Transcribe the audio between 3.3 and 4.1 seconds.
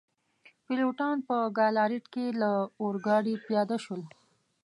پیاده شول.